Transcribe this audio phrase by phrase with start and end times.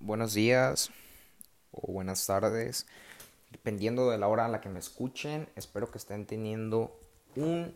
[0.00, 0.90] buenos días
[1.72, 2.86] o buenas tardes,
[3.50, 5.48] dependiendo de la hora a la que me escuchen.
[5.56, 6.98] Espero que estén teniendo
[7.36, 7.74] un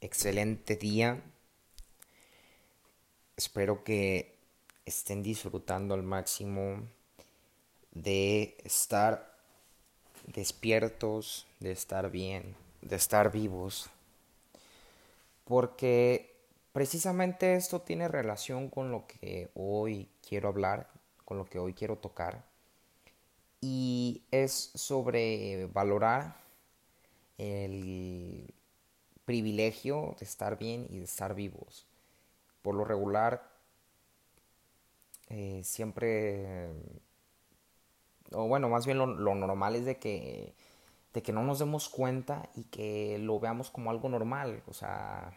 [0.00, 1.22] excelente día.
[3.36, 4.36] Espero que
[4.84, 6.82] estén disfrutando al máximo
[7.92, 9.34] de estar
[10.26, 13.90] despiertos, de estar bien, de estar vivos.
[15.44, 16.34] Porque
[16.72, 20.95] precisamente esto tiene relación con lo que hoy quiero hablar,
[21.26, 22.42] con lo que hoy quiero tocar.
[23.60, 26.36] Y es sobre valorar
[27.36, 28.54] el
[29.26, 31.86] privilegio de estar bien y de estar vivos.
[32.62, 33.42] Por lo regular,
[35.28, 36.68] eh, siempre,
[38.32, 40.54] o bueno, más bien lo, normal es de que,
[41.12, 44.62] de que no nos demos cuenta y que lo veamos como algo normal.
[44.68, 45.36] O sea,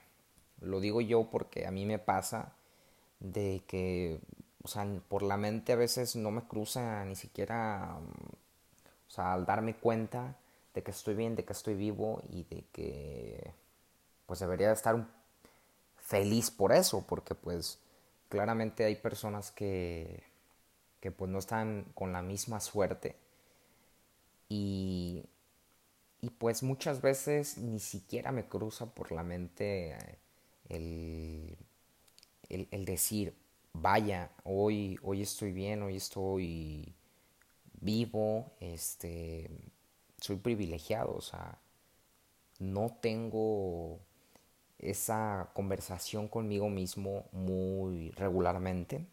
[0.61, 2.53] lo digo yo porque a mí me pasa
[3.19, 4.19] de que
[4.63, 7.97] o sea, por la mente a veces no me cruza ni siquiera,
[9.07, 10.35] o sea, al darme cuenta
[10.73, 13.53] de que estoy bien, de que estoy vivo y de que
[14.27, 15.05] pues debería estar
[15.97, 17.79] feliz por eso, porque pues
[18.29, 20.23] claramente hay personas que,
[21.01, 23.15] que pues no están con la misma suerte
[24.49, 25.23] y,
[26.21, 29.97] y pues muchas veces ni siquiera me cruza por la mente
[30.69, 31.57] el,
[32.49, 33.35] el, el decir,
[33.73, 36.93] vaya, hoy, hoy estoy bien, hoy estoy
[37.81, 39.49] vivo, este,
[40.19, 41.59] soy privilegiado, o sea,
[42.59, 43.99] no tengo
[44.79, 49.05] esa conversación conmigo mismo muy regularmente.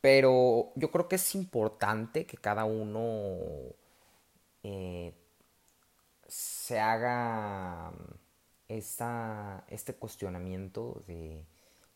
[0.00, 3.36] Pero yo creo que es importante que cada uno
[4.64, 5.12] eh,
[6.26, 7.92] se haga
[8.68, 11.44] esta, este cuestionamiento de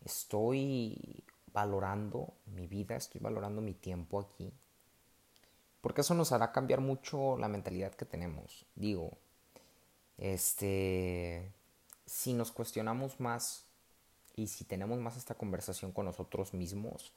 [0.07, 4.53] estoy valorando mi vida, estoy valorando mi tiempo aquí.
[5.81, 8.65] Porque eso nos hará cambiar mucho la mentalidad que tenemos.
[8.75, 9.13] Digo,
[10.19, 11.53] este,
[12.07, 13.65] si nos cuestionamos más
[14.35, 17.13] y si tenemos más esta conversación con nosotros mismos,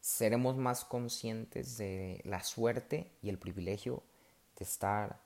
[0.00, 4.02] seremos más conscientes de la suerte y el privilegio
[4.58, 5.20] de estar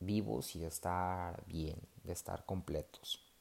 [0.00, 3.33] vivos y de estar bien, de estar completos.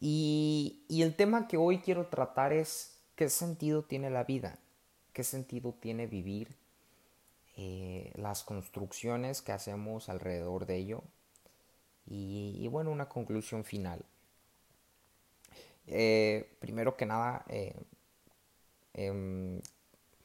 [0.00, 4.58] Y, el tema que hoy quiero tratar es qué sentido tiene la vida,
[5.12, 6.56] qué sentido tiene vivir,
[7.56, 11.02] eh, las construcciones que hacemos alrededor de ello
[12.06, 14.04] y, bueno, una conclusión final.
[15.86, 17.74] Eh, primero que nada, eh,
[18.94, 19.60] em,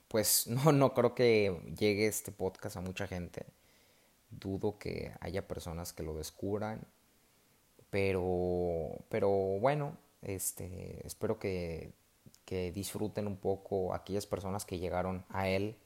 [0.08, 3.46] pues no, no creo que llegue este podcast a mucha gente.
[4.30, 6.88] Dudo que haya personas que lo descubran
[7.96, 11.94] pero, pero bueno, este, espero que,
[12.44, 15.78] que disfruten un poco aquellas personas que llegaron a él,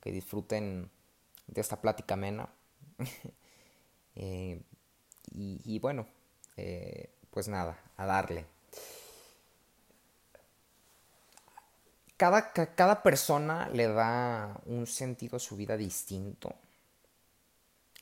[0.00, 0.90] que disfruten
[1.48, 2.48] de esta plática amena.
[4.16, 4.60] Eh,
[5.32, 6.06] y, bueno,
[6.56, 8.44] eh, pues nada, a darle.
[12.16, 16.54] Cada, cada, persona le da un sentido a su vida distinto.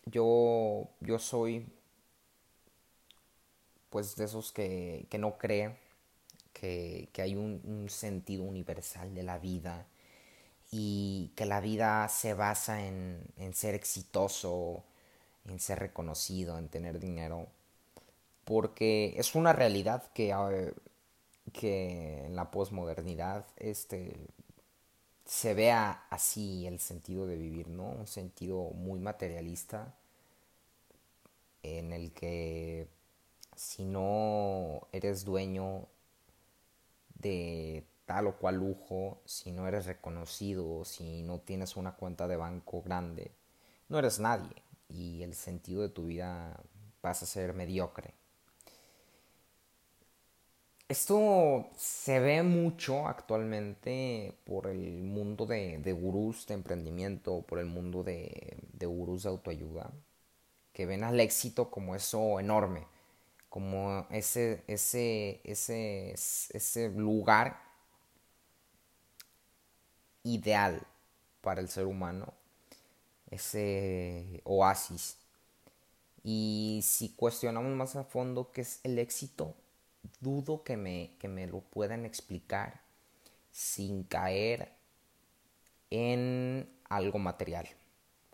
[0.07, 1.67] Yo, yo soy
[3.91, 5.77] pues de esos que, no cree
[6.53, 9.87] que, hay un, sentido universal de la vida
[10.71, 13.23] y que la vida se basa en,
[13.55, 14.85] ser exitoso,
[15.47, 17.49] en ser reconocido, en tener dinero,
[18.45, 20.51] porque es una realidad que, ah,
[21.53, 24.17] que en la posmodernidad este,
[25.25, 27.85] se vea así el sentido de vivir, ¿no?
[27.91, 29.95] Un sentido muy materialista
[31.63, 32.89] en el que
[33.59, 35.87] si no eres dueño
[37.19, 42.37] de tal o cual lujo, si no eres reconocido, si no tienes una cuenta de
[42.37, 43.33] banco grande,
[43.89, 46.59] no eres nadie y el sentido de tu vida
[47.01, 48.15] pasa a ser mediocre.
[50.89, 58.05] Esto se ve mucho actualmente por el mundo de, gurús de emprendimiento, por el mundo
[58.05, 59.91] de, de gurús de autoayuda,
[60.73, 62.87] que ven al éxito como eso enorme
[63.49, 67.61] como ese, ese, ese, ese lugar
[70.23, 70.87] ideal
[71.41, 72.35] para el ser humano,
[73.31, 75.17] ese oasis.
[76.23, 79.55] Y si cuestionamos más a fondo qué es el éxito,
[80.21, 82.81] dudo que me, que me lo puedan explicar
[83.53, 84.73] sin caer
[85.91, 87.69] en algo material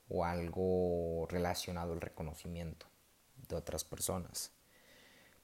[0.08, 2.86] o algo relacionado al reconocimiento
[3.48, 4.53] de otras personas.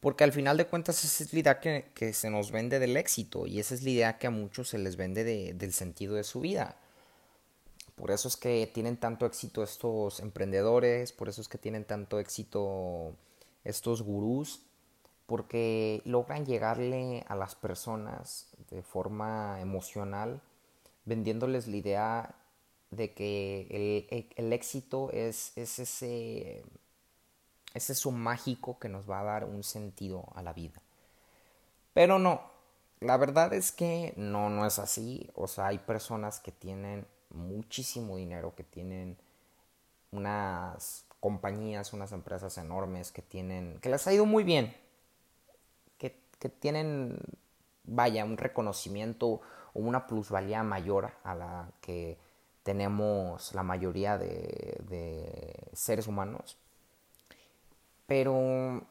[0.00, 3.46] Porque al final de cuentas esa es la idea que, se nos vende del éxito
[3.46, 6.40] y esa es la idea que a muchos se les vende del sentido de su
[6.40, 6.76] vida.
[7.96, 12.18] Por eso es que tienen tanto éxito estos emprendedores, por eso es que tienen tanto
[12.18, 13.14] éxito
[13.62, 14.62] estos gurús,
[15.26, 20.40] porque logran llegarle a las personas de forma emocional,
[21.04, 22.34] vendiéndoles la idea
[22.90, 26.64] de que el, éxito es, es ese,
[27.74, 30.80] es eso mágico que nos va a dar un sentido a la vida.
[31.94, 32.42] Pero no,
[33.00, 35.28] la verdad es que no, no es así.
[35.34, 39.16] O sea, hay personas que tienen muchísimo dinero, que tienen
[40.12, 44.74] unas compañías, unas empresas enormes, que tienen, que les ha ido muy bien,
[45.98, 47.18] que, que tienen,
[47.84, 49.40] vaya, un reconocimiento o
[49.74, 52.18] una plusvalía mayor a la que
[52.62, 56.56] tenemos la mayoría de, de seres humanos.
[58.10, 58.82] Pero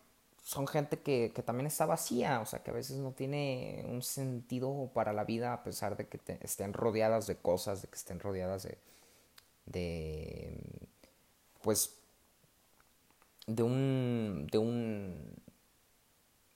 [0.41, 4.01] son gente que, que, también está vacía, o sea, que a veces no tiene un
[4.01, 8.21] sentido para la vida a pesar de que estén rodeadas de cosas, de que estén
[8.21, 8.77] rodeadas de,
[9.65, 10.57] de
[11.61, 11.99] pues,
[13.45, 15.35] de un, de un,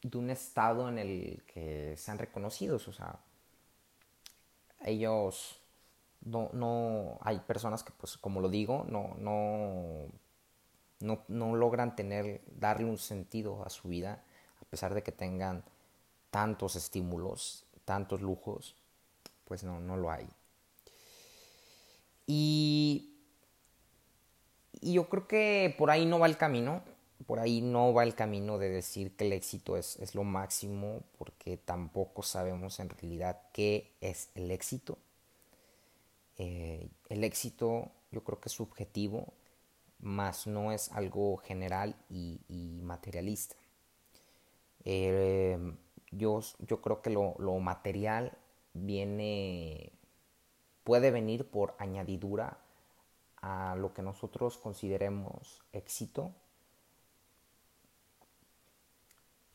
[0.01, 3.19] de un estado en el que sean reconocidos, o sea,
[4.85, 5.59] ellos
[6.21, 10.07] no, no, hay personas que, pues, como lo digo, no, no
[11.03, 14.23] no, logran tener, darle un sentido a su vida,
[14.61, 15.63] a pesar de que tengan
[16.31, 18.75] tantos estímulos, tantos lujos,
[19.45, 20.27] pues no, no lo hay.
[22.25, 23.09] Y,
[24.81, 26.83] yo creo que por ahí no va el camino,
[27.25, 31.57] por ahí no va el camino de decir que el éxito es, lo máximo, porque
[31.57, 34.97] tampoco sabemos en realidad qué es el éxito.
[36.37, 39.33] Eh, el éxito yo creo que es subjetivo,
[40.03, 42.39] más no es algo general y,
[42.83, 43.55] materialista.
[44.85, 45.57] Eh,
[46.11, 48.37] yo, yo, creo que lo, material
[48.73, 49.91] viene,
[50.83, 52.57] puede venir por añadidura
[53.41, 56.33] a lo que nosotros consideremos éxito,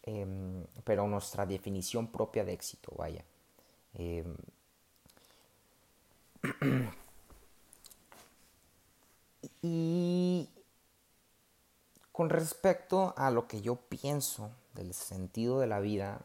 [0.02, 3.24] em, pero nuestra definición propia de éxito, vaya.
[3.94, 4.36] Em,
[9.62, 10.48] Y
[12.12, 16.20] con respecto a lo que yo pienso del sentido de la vida,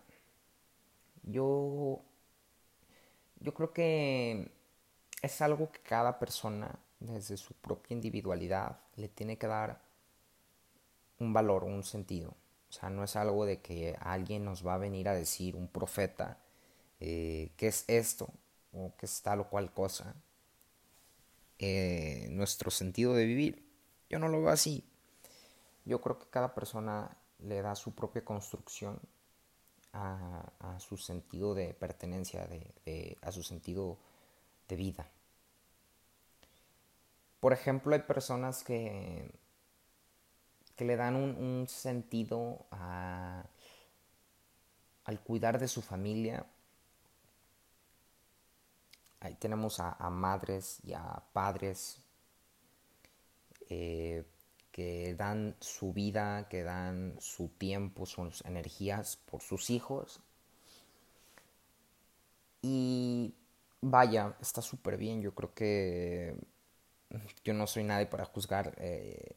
[1.24, 2.02] yo,
[3.40, 4.52] yo creo que
[5.22, 9.82] es algo que cada persona, desde su propia individualidad, le tiene que dar
[11.20, 12.34] un valor, un sentido.
[12.70, 15.68] O sea, no es algo de que alguien nos va a venir a decir, un
[15.68, 16.40] profeta,
[17.00, 18.30] eh, qué es esto
[18.74, 20.16] o qué es tal o cual cosa.
[21.60, 23.66] Eh, nuestro sentido de vivir.
[24.10, 24.84] Yo no lo veo así.
[25.86, 29.00] Yo creo que cada persona le da su propia construcción
[29.94, 33.98] a, su sentido de pertenencia, de, a su sentido
[34.68, 35.10] de vida.
[37.40, 39.32] Por ejemplo, hay personas que,
[40.76, 43.48] que le dan un, sentido al
[45.24, 46.46] cuidar de su familia
[49.24, 51.98] Ahí tenemos a, madres y a padres
[53.70, 54.26] eh,
[54.70, 60.20] que dan su vida, que dan su tiempo, sus energías por sus hijos.
[62.62, 63.34] Y
[63.80, 65.22] vaya, está súper bien.
[65.22, 66.36] Yo creo que
[67.46, 69.36] yo no soy nadie para juzgar eh,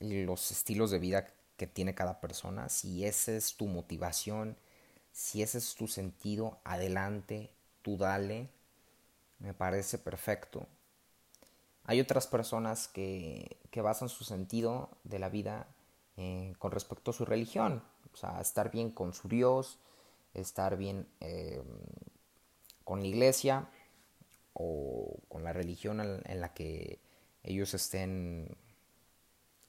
[0.00, 2.68] los estilos de vida que tiene cada persona.
[2.68, 4.56] Si esa es tu motivación,
[5.12, 7.52] si ese es tu sentido, adelante,
[7.82, 8.57] tú dale
[9.38, 10.66] me parece perfecto.
[11.84, 15.68] Hay otras personas que, que basan su sentido de la vida
[16.16, 19.78] eh, con respecto a su religión, o sea, estar bien con su Dios,
[20.34, 21.62] estar bien eh,
[22.84, 23.68] con la iglesia
[24.52, 26.98] o con la religión en la que
[27.44, 28.56] ellos estén,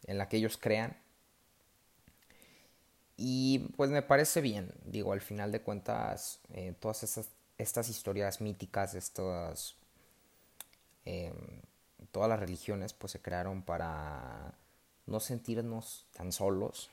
[0.07, 0.97] en la que ellos crean.
[3.15, 8.41] Y pues me parece bien, digo, al final de cuentas, eh, todas esas estas historias
[8.41, 9.75] míticas, estas,
[11.05, 11.61] em,
[12.11, 14.55] todas las religiones pues se crearon para
[15.05, 16.89] no sentirnos tan solos.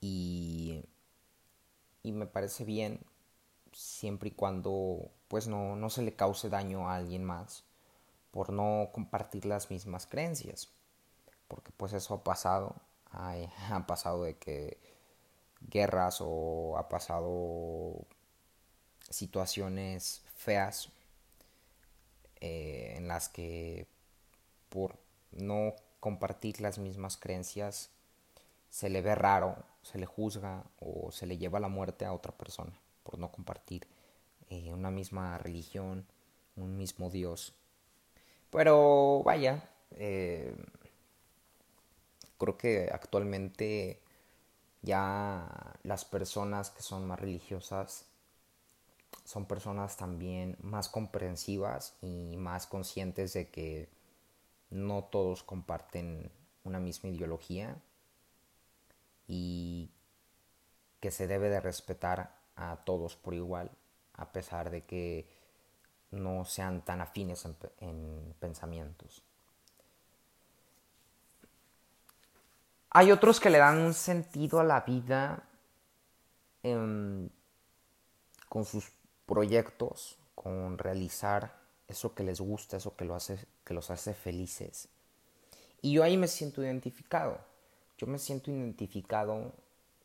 [0.00, 0.82] Y,
[2.02, 3.00] y me parece bien
[3.72, 7.64] siempre y cuando pues no, no se le cause daño a alguien más
[8.30, 10.70] por no compartir las mismas creencias.
[11.48, 12.76] Porque pues eso ha pasado.
[13.12, 14.78] Ha pasado de que
[15.60, 18.06] guerras o ha pasado
[19.10, 20.88] situaciones feas
[22.40, 23.86] eh, en las que
[24.70, 24.96] por
[25.32, 27.90] no compartir las mismas creencias
[28.70, 32.32] se le ve raro, se le juzga o se le lleva la muerte a otra
[32.32, 33.86] persona por no compartir
[34.48, 36.06] eh, una misma religión,
[36.56, 37.54] un mismo Dios.
[38.50, 40.54] Pero vaya, eh,
[42.38, 44.00] creo que actualmente
[44.82, 48.09] ya las personas que son más religiosas
[49.30, 53.88] son personas también más comprensivas y más conscientes de que
[54.70, 56.32] no todos comparten
[56.64, 57.80] una misma ideología
[59.28, 59.88] y
[60.98, 63.70] que se debe de respetar a todos por igual,
[64.14, 65.28] a pesar de que
[66.10, 67.46] no sean tan afines
[67.78, 69.22] en, pensamientos.
[72.90, 75.44] Hay otros que le dan un sentido a la vida
[76.64, 77.30] em,
[78.48, 78.90] con sus
[79.30, 81.54] proyectos, con realizar
[81.86, 84.88] eso que les gusta, eso que, lo hace, que los hace felices.
[85.82, 87.38] Y yo ahí me siento identificado.
[87.96, 89.52] Yo me siento identificado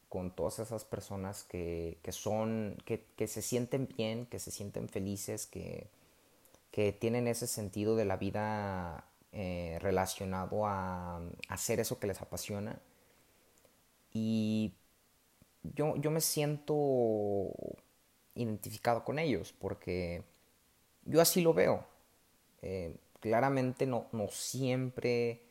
[0.10, 5.88] con todas esas personas que, son, que, se sienten bien, que se sienten felices, que,
[6.70, 12.80] que tienen ese sentido de la vida eh, relacionado a, hacer eso que les apasiona.
[14.14, 14.76] Y
[15.64, 17.50] yo, yo me siento
[18.36, 20.24] identificado con ellos porque
[21.06, 21.86] yo así lo veo.
[22.62, 25.42] Eh, claramente no, no siempre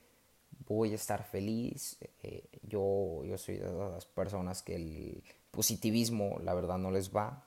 [0.66, 1.98] voy a estar feliz.
[2.22, 7.44] Eh, yo, yo soy de las personas que el positivismo, la verdad, no les va.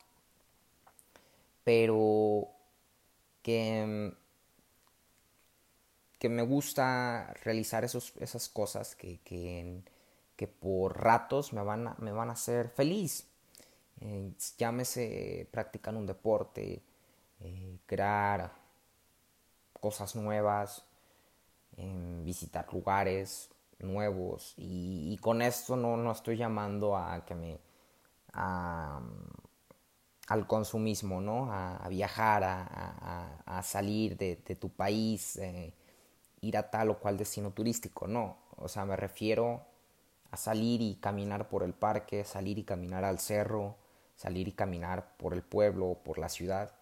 [1.63, 2.49] Pero
[3.41, 4.13] que,
[6.19, 9.81] que me gusta realizar esos, esas cosas que, que,
[10.35, 13.27] que, por ratos me van a, me van a hacer feliz.
[14.01, 16.81] Eh, llámese practicar un deporte,
[17.39, 18.51] eh, crear
[19.79, 20.83] cosas nuevas,
[22.23, 23.49] visitar lugares
[23.79, 27.59] nuevos y, con esto no, no, estoy llamando a que me
[28.33, 28.99] a,
[30.27, 31.51] al consumismo, ¿no?
[31.51, 35.73] A, viajar, a, a, salir de, de tu país, eh,
[36.41, 38.37] ir a tal o cual destino turístico, no.
[38.57, 39.61] O sea, me refiero
[40.31, 43.77] a salir y caminar por el parque, salir y caminar al cerro,
[44.17, 46.75] salir y caminar por el pueblo, por la ciudad.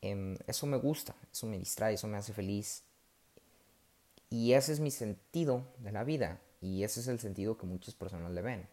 [0.00, 2.84] Em, eso me gusta, eso me distrae, eso me hace feliz.
[4.30, 6.40] Y ese es mi sentido de la vida.
[6.62, 8.68] Y ese es el sentido que muchas personas le ven.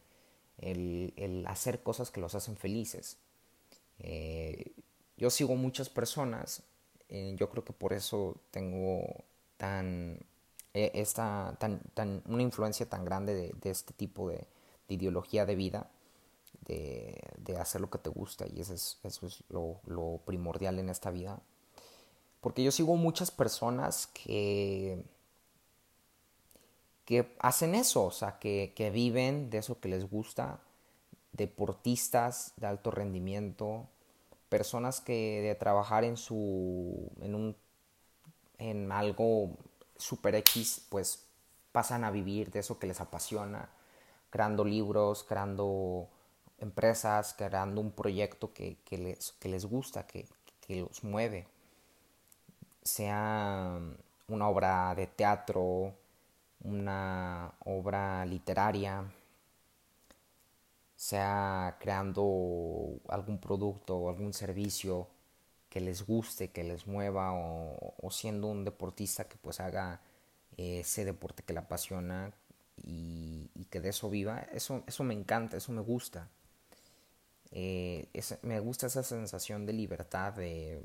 [0.58, 3.18] El, hacer cosas que los hacen felices.
[4.00, 4.72] Eh,
[5.18, 6.64] yo sigo muchas personas.
[7.10, 9.26] Eh, yo creo que por eso tengo
[9.58, 10.20] tan,
[10.74, 14.48] eh, esta, tan, tan, una influencia tan grande de, este tipo de,
[14.88, 15.90] ideología de vida.
[17.38, 18.46] De, hacer lo que te gusta.
[18.48, 21.42] Y eso es, eso es lo, primordial en esta vida.
[22.42, 25.04] Porque yo sigo muchas personas que
[27.10, 30.60] que hacen eso, o sea, que, viven de eso que les gusta,
[31.32, 33.88] deportistas de alto rendimiento,
[34.48, 37.56] personas que de trabajar en su, en un,
[38.60, 39.58] en algo
[39.98, 41.26] super X, pues
[41.72, 43.70] pasan a vivir de eso que les apasiona,
[44.30, 46.10] creando libros, creando
[46.62, 50.28] empresas, creando un proyecto que, les, que les gusta, que,
[50.62, 51.48] que los mueve,
[52.84, 53.80] sea
[54.28, 55.94] una obra de teatro,
[56.62, 59.06] una obra literaria,
[60.96, 65.08] sea creando algún producto o algún servicio
[65.70, 70.02] que les guste, que les mueva o, siendo un deportista que pues haga
[70.58, 72.34] ese deporte que le apasiona
[72.84, 76.28] y, que de eso viva, eso, eso me encanta, eso me gusta.
[77.52, 78.08] Eh,
[78.44, 80.84] me gusta esa sensación de libertad, de,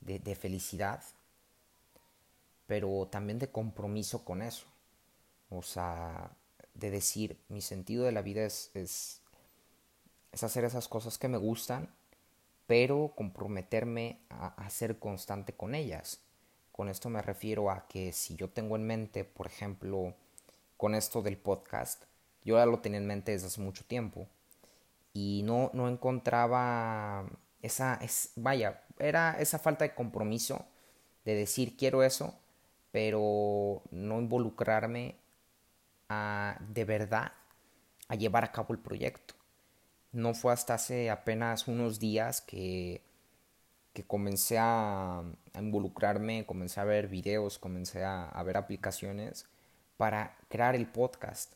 [0.00, 1.02] de felicidad
[2.72, 4.64] pero también de compromiso con eso.
[5.50, 6.30] O sea,
[6.72, 9.20] de decir, mi sentido de la vida es, es,
[10.42, 11.94] hacer esas cosas que me gustan,
[12.66, 16.20] pero comprometerme a, ser constante con ellas.
[16.72, 20.14] Con esto me refiero a que si yo tengo en mente, por ejemplo,
[20.78, 22.04] con esto del podcast,
[22.42, 24.26] yo ya lo tenía en mente desde hace mucho tiempo
[25.12, 27.26] y no, no encontraba
[27.60, 30.64] esa, es, vaya, era esa falta de compromiso
[31.24, 32.38] de decir quiero eso,
[32.90, 35.16] pero no involucrarme
[36.08, 37.32] a, de verdad
[38.08, 39.34] a llevar a cabo el proyecto.
[40.12, 43.02] No fue hasta hace apenas unos días que,
[43.92, 45.22] que comencé a,
[45.54, 49.46] involucrarme, comencé a ver videos, comencé a, ver aplicaciones
[49.96, 51.54] para crear el podcast.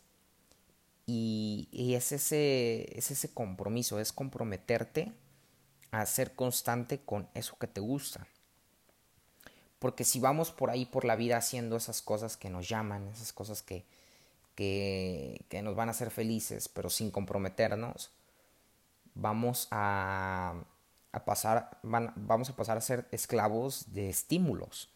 [1.06, 5.12] Y, es, ese, es ese compromiso, es comprometerte
[5.92, 8.26] a ser constante con eso que te gusta.
[9.78, 13.32] Porque si vamos por ahí por la vida haciendo esas cosas que nos llaman, esas
[13.32, 13.84] cosas que,
[14.56, 18.10] que, nos van a hacer felices, pero sin comprometernos,
[19.14, 20.54] vamos a,
[21.12, 24.88] a pasar, vamos a pasar a ser esclavos de estímulos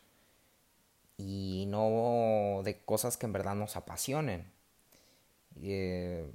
[1.19, 4.50] y no de cosas que en verdad nos apasionen.
[5.57, 6.30] Eh,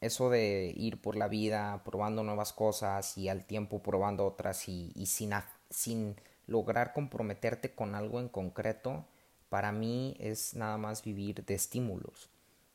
[0.00, 4.92] eso de ir por la vida probando nuevas cosas y al tiempo probando otras y,
[5.06, 5.32] sin,
[5.70, 9.06] sin lograr comprometerte con algo en concreto,
[9.48, 12.28] para mí es nada más vivir de estímulos,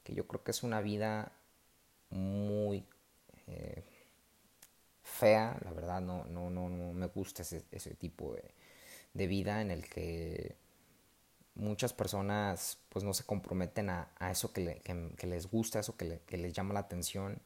[0.04, 1.32] que yo creo que es una vida
[2.10, 2.86] muy
[3.48, 3.84] eh,
[5.04, 8.44] fea, la verdad no, no, no, no me gusta ese, ese tipo de,
[9.14, 10.56] de vida en el que
[11.60, 14.82] muchas personas pues no se comprometen a, eso que,
[15.24, 17.40] les gusta, eso que, les llama la atención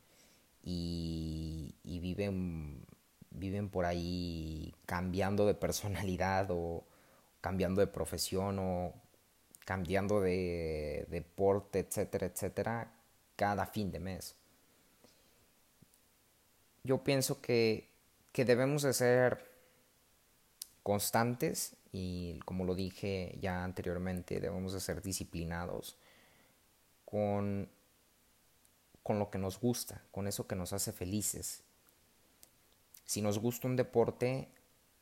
[0.64, 2.86] y, viven,
[3.32, 6.84] viven por ahí cambiando de personalidad o
[7.42, 8.94] cambiando de profesión o
[9.66, 12.94] cambiando de deporte, etcétera, etcétera,
[13.36, 14.36] cada fin de mes.
[16.84, 17.90] Yo pienso que,
[18.32, 19.54] que debemos de ser
[20.84, 25.96] constantes y como lo dije ya anteriormente, debemos de ser disciplinados
[27.06, 27.70] con,
[29.04, 31.62] con lo que nos gusta, con eso que nos hace felices.
[33.06, 34.50] Si nos gusta un deporte,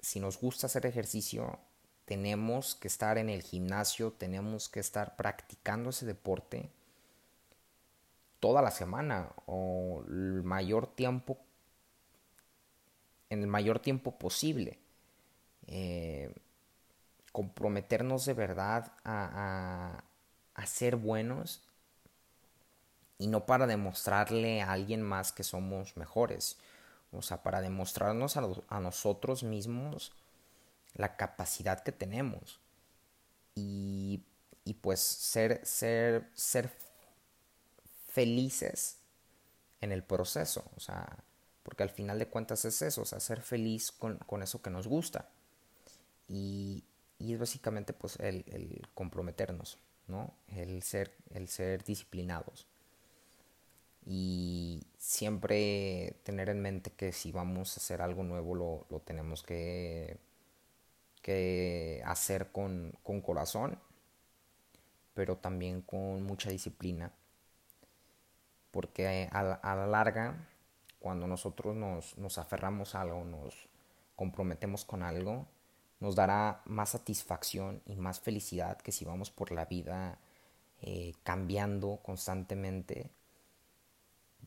[0.01, 1.59] si nos gusta hacer ejercicio,
[2.03, 6.69] tenemos que estar en el gimnasio, tenemos que estar practicando ese deporte
[8.41, 11.37] toda la semana o el mayor tiempo
[13.29, 14.77] en el mayor tiempo posible.
[15.67, 16.33] Eh,
[17.31, 20.03] comprometernos de verdad a,
[20.53, 21.61] a, ser buenos
[23.17, 26.57] y no para demostrarle a alguien más que somos mejores,
[27.11, 30.13] o sea, para demostrarnos a, nosotros mismos
[30.93, 32.59] la capacidad que tenemos.
[33.55, 34.23] Y,
[34.63, 36.71] y, pues ser, ser, ser
[38.07, 38.97] felices
[39.81, 41.17] en el proceso, o sea,
[41.63, 44.69] porque al final de cuentas es eso, o sea, ser feliz con, con eso que
[44.69, 45.29] nos gusta.
[46.27, 46.83] Y,
[47.21, 50.33] y es básicamente pues el, comprometernos, ¿no?
[50.47, 52.67] El ser, el ser disciplinados.
[54.03, 58.55] Y siempre tener en mente que si vamos a hacer algo nuevo
[58.89, 60.17] lo, tenemos que,
[61.21, 63.77] que hacer con, corazón,
[65.13, 67.11] pero también con mucha disciplina.
[68.71, 70.47] Porque a, a la larga,
[70.99, 73.69] cuando nosotros nos, nos aferramos a algo, nos
[74.15, 75.45] comprometemos con algo,
[76.01, 80.19] nos dará más satisfacción y más felicidad que si vamos por la vida
[80.81, 83.11] eh, cambiando constantemente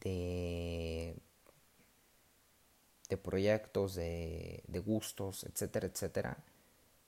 [0.00, 1.16] de,
[3.08, 6.36] de proyectos, de, gustos, etcétera, etcétera,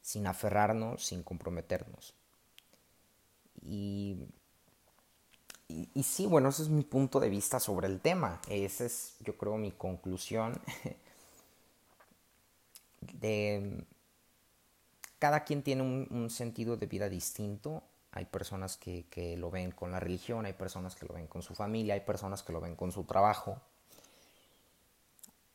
[0.03, 2.15] sin aferrarnos, sin comprometernos.
[3.63, 4.17] Y,
[5.69, 8.41] y, y sí, bueno, ese es mi punto de vista sobre el tema.
[8.49, 10.61] Esa es, yo creo, mi conclusión
[13.21, 13.85] de
[15.19, 17.83] cada quien tiene un, sentido de vida distinto.
[18.13, 21.55] Hay personas que, lo ven con la religión, hay personas que lo ven con su
[21.55, 23.61] familia, hay personas que lo ven con su trabajo.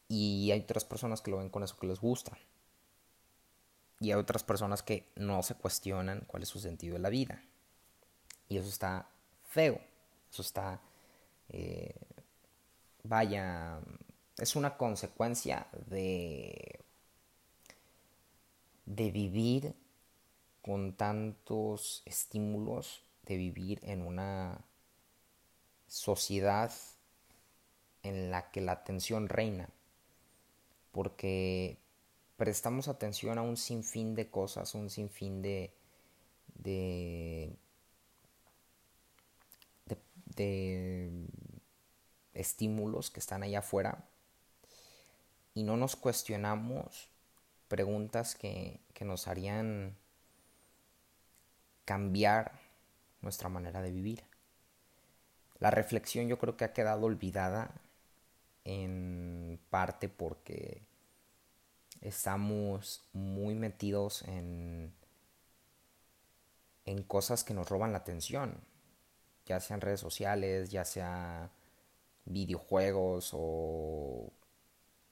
[0.08, 2.38] Y hay otras personas que lo ven con eso que les gusta.
[4.00, 7.42] Y hay otras personas que no se cuestionan cuál es su sentido de la vida.
[8.50, 9.08] Y eso está
[9.48, 9.80] feo.
[10.32, 10.82] Eso está...
[11.50, 11.94] Eh,
[13.04, 13.80] vaya,
[14.38, 16.80] es una consecuencia de
[18.96, 19.74] de vivir
[20.62, 24.66] con tantos estímulos, de vivir en una
[25.88, 26.72] sociedad
[28.04, 29.70] en la que la atención reina,
[30.92, 31.78] porque
[32.36, 35.74] prestamos atención a un sinfín de cosas, un sinfín de,
[36.56, 37.56] de,
[39.86, 39.98] de,
[40.36, 41.28] de
[42.34, 44.04] estímulos que están allá afuera.
[45.54, 47.11] Y no nos cuestionamos
[47.72, 49.96] preguntas que, nos harían
[51.86, 52.60] cambiar
[53.22, 54.24] nuestra manera de vivir.
[55.58, 57.72] La reflexión yo creo que ha quedado olvidada
[58.64, 60.84] en parte porque
[62.02, 64.94] estamos muy metidos en,
[66.86, 68.60] en cosas que nos roban la atención,
[69.48, 71.50] ya sean redes sociales, ya sea
[72.26, 74.32] videojuegos o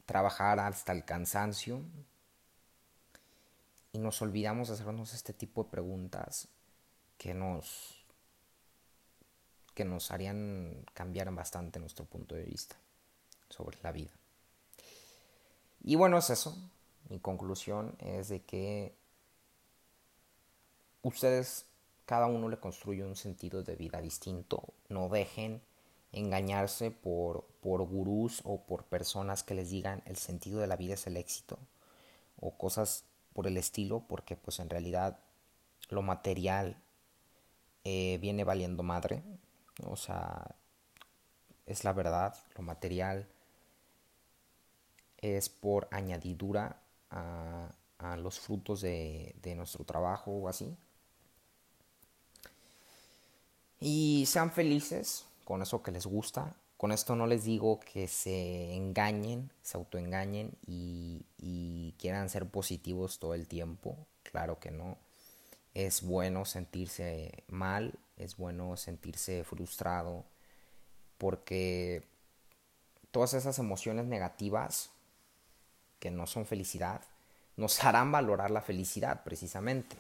[0.06, 1.82] trabajar hasta el cansancio,
[3.92, 6.48] y nos olvidamos de hacernos este tipo de preguntas
[7.18, 7.96] que nos
[9.74, 12.76] que nos harían cambiar bastante nuestro punto de vista
[13.50, 14.12] sobre la vida.
[15.82, 16.58] Y bueno, es eso.
[17.08, 18.94] Mi conclusión es de que
[21.02, 21.66] ustedes
[22.06, 24.74] cada uno le construye un sentido de vida distinto.
[24.90, 25.62] No dejen
[26.12, 30.96] engañarse por, por gurús o por personas que les digan el sentido de la vida
[30.96, 31.58] es el éxito
[32.42, 33.04] o cosas
[33.40, 35.18] por el estilo, porque pues en realidad
[35.88, 36.76] lo material
[37.86, 39.24] eh, viene valiendo madre.
[39.86, 40.58] O sea,
[41.66, 43.30] es la verdad, lo material
[45.20, 47.72] es por añadidura a,
[48.18, 50.76] los frutos de, de nuestro trabajo o así.
[53.80, 56.54] Y sean felices con eso que les gusta.
[56.80, 63.34] Con esto no les digo que se engañen, se autoengañen y, quieran ser positivos todo
[63.34, 63.98] el tiempo.
[64.24, 64.98] Claro que no.
[65.74, 70.24] Es bueno sentirse mal, es bueno sentirse frustrado,
[71.18, 72.08] porque
[73.12, 74.90] todas esas emociones negativas
[76.00, 77.02] que no son felicidad,
[77.58, 79.98] nos harán valorar la felicidad precisamente.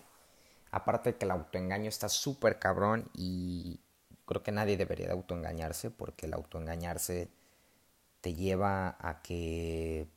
[0.71, 3.81] Aparte de que el autoengaño está súper cabrón y
[4.29, 7.29] creo que nadie debería de autoengañarse porque el autoengañarse
[8.21, 10.07] te lleva a que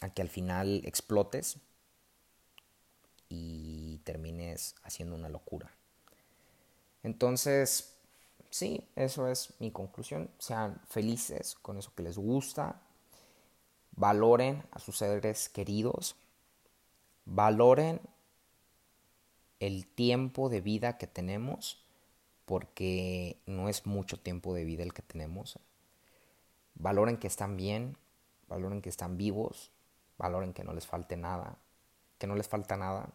[0.00, 1.58] a que al final explotes
[3.28, 5.70] y termines haciendo una locura.
[7.04, 7.94] Entonces,
[8.50, 10.28] sí, eso es mi conclusión.
[10.40, 12.82] Sean felices con eso que les gusta.
[13.92, 16.16] Valoren a sus seres queridos.
[17.26, 18.00] Valoren
[19.60, 21.82] el tiempo de vida que tenemos,
[22.44, 25.58] porque no es mucho tiempo de vida el que tenemos.
[26.74, 27.96] Valoren que están bien,
[28.48, 29.70] valoren que están vivos,
[30.18, 31.58] valoren que no les falte nada,
[32.18, 33.10] que no les falta nada.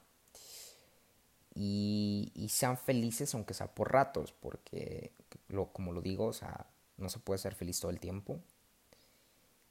[1.54, 5.12] Y, sean felices aunque sea por ratos, porque
[5.48, 6.66] lo, como lo digo, o sea,
[6.98, 8.40] no se puede ser feliz todo el tiempo.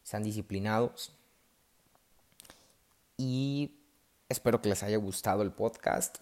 [0.02, 1.12] Sean disciplinados.
[3.16, 3.74] Y
[4.28, 6.18] espero que les haya gustado el podcast.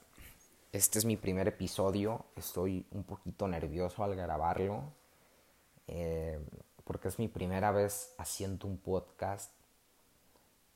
[0.70, 2.26] Este es mi primer episodio.
[2.36, 4.92] Estoy un poquito nervioso al grabarlo.
[5.86, 6.38] Eh,
[6.84, 9.50] porque es mi primera vez haciendo un podcast.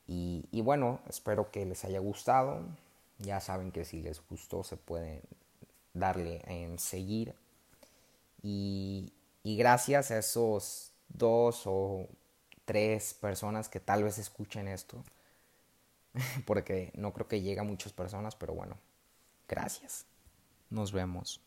[0.07, 2.63] Y, bueno, espero que les haya gustado.
[3.19, 5.23] Ya saben que si les gustó se pueden
[5.93, 7.35] darle en seguir.
[8.43, 12.09] Y, y gracias a esos dos o
[12.65, 15.05] tres personas que tal vez escuchen esto.
[16.47, 18.79] Porque no creo que llegue a muchas personas, pero bueno.
[19.55, 20.07] Gracias.
[20.71, 21.41] Nos vemos.